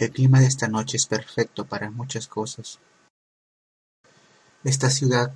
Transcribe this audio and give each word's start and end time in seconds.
El 0.00 0.12
clima 0.12 0.40
de 0.40 0.46
esta 0.46 0.66
noche 0.66 0.96
es 0.96 1.04
perfecto 1.04 1.66
para 1.66 1.90
muchas 1.90 2.26
cosas. 2.26 2.78
Esta 4.64 4.88
ciudad, 4.88 5.30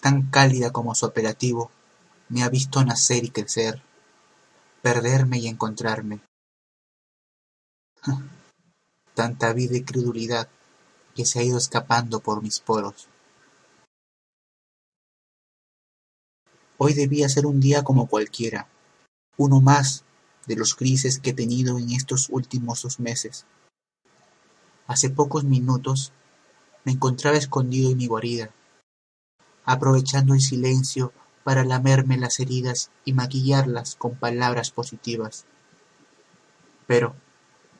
tan 0.00 0.30
cálida 0.30 0.70
como 0.72 0.94
su 0.94 1.04
apelativo, 1.04 1.70
me 2.30 2.42
ha 2.42 2.48
visto 2.48 2.82
nacer 2.82 3.22
y 3.22 3.28
crecer, 3.28 3.82
perderme 4.80 5.40
y 5.40 5.48
encontrarme. 5.48 6.20
Tanta 9.14 9.52
vida 9.52 9.76
y 9.76 9.84
credulidad 9.84 10.48
que 11.14 11.26
se 11.26 11.40
ha 11.40 11.42
ido 11.42 11.58
escapando 11.58 12.20
por 12.20 12.42
mis 12.42 12.60
poros. 12.60 13.08
Hoy 16.78 16.94
debía 16.94 17.28
ser 17.28 17.44
un 17.44 17.60
día 17.60 17.84
como 17.84 18.06
cualquiera, 18.06 18.68
uno 19.36 19.60
más 19.60 20.04
de 20.46 20.56
los 20.56 20.74
grises 20.78 21.18
que 21.18 21.30
he 21.30 21.34
tenido 21.34 21.78
en 21.78 21.90
estos 21.90 22.30
últimos 22.30 22.80
dos 22.80 22.98
meses. 22.98 23.44
Hace 24.86 25.10
pocos 25.10 25.44
minutos 25.44 26.12
me 26.84 26.92
encontraba 26.92 27.36
escondido 27.36 27.90
en 27.90 27.98
mi 27.98 28.06
guarida, 28.06 28.50
aprovechando 29.64 30.34
el 30.34 30.40
silencio 30.40 31.12
para 31.44 31.64
lamerme 31.64 32.16
las 32.16 32.40
heridas 32.40 32.90
y 33.04 33.12
maquillarlas 33.12 33.96
con 33.96 34.14
palabras 34.16 34.70
positivas. 34.70 35.46
Pero, 36.86 37.14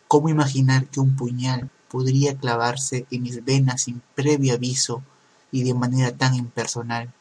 ¿cómo 0.09 0.28
imaginar 0.28 0.87
que 0.87 1.01
un 1.01 1.16
puñal 1.16 1.70
podría 1.88 2.37
clavarse 2.37 3.06
en 3.11 3.23
mis 3.23 3.45
venas 3.45 3.83
sin 3.83 4.00
previo 4.14 4.55
aviso 4.55 5.03
y 5.50 5.64
de 5.64 5.75
manera 5.75 6.16
tan 6.16 6.34
impersonal? 6.34 7.12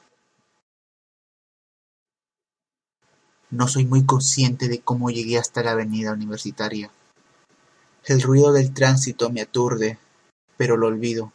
No 3.49 3.67
soy 3.67 3.85
muy 3.85 4.05
consciente 4.05 4.69
de 4.69 4.79
cómo 4.79 5.09
llegué 5.09 5.37
hasta 5.37 5.61
la 5.61 5.71
avenida 5.71 6.13
Universitaria. 6.13 6.89
El 8.03 8.23
ruido 8.23 8.51
del 8.51 8.73
tránsito 8.73 9.29
me 9.29 9.41
aturde, 9.41 9.99
pero 10.57 10.75
lo 10.75 10.87
olvido. 10.87 11.31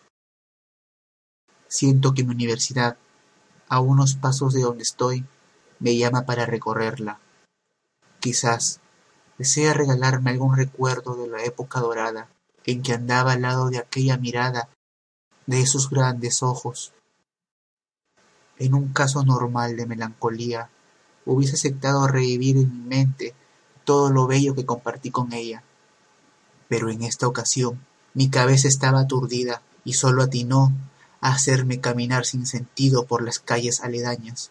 Siento 1.68 2.12
que 2.12 2.24
mi 2.24 2.34
universidad, 2.34 2.96
a 3.68 3.78
unos 3.78 4.16
pasos 4.16 4.52
de 4.52 4.62
donde 4.62 4.82
estoy, 4.82 5.24
me 5.78 5.96
llama 5.96 6.26
para 6.26 6.44
recorrerla. 6.44 7.20
Quizás 8.18 8.80
desea 9.38 9.74
regalarme 9.74 10.30
algún 10.30 10.56
recuerdo 10.56 11.14
de 11.14 11.28
la 11.28 11.44
época 11.44 11.78
dorada 11.78 12.28
en 12.64 12.82
que 12.82 12.94
andaba 12.94 13.32
al 13.32 13.42
lado 13.42 13.70
de 13.70 13.78
aquella 13.78 14.16
mirada, 14.16 14.68
de 15.46 15.60
esos 15.60 15.88
grandes 15.88 16.42
ojos. 16.42 16.92
En 18.58 18.74
un 18.74 18.92
caso 18.92 19.24
normal 19.24 19.76
de 19.76 19.86
melancolía, 19.86 20.68
hubiese 21.24 21.54
aceptado 21.54 22.08
revivir 22.08 22.56
en 22.56 22.72
mi 22.72 22.88
mente 22.88 23.34
todo 23.84 24.10
lo 24.10 24.26
bello 24.26 24.56
que 24.56 24.66
compartí 24.66 25.12
con 25.12 25.32
ella. 25.32 25.62
Pero 26.68 26.90
en 26.90 27.02
esta 27.02 27.26
ocasión 27.26 27.84
mi 28.14 28.30
cabeza 28.30 28.68
estaba 28.68 29.00
aturdida 29.00 29.62
y 29.84 29.92
solo 29.94 30.22
atinó 30.22 30.72
a 31.20 31.32
hacerme 31.32 31.80
caminar 31.80 32.24
sin 32.24 32.46
sentido 32.46 33.04
por 33.06 33.22
las 33.22 33.38
calles 33.38 33.80
aledañas. 33.80 34.50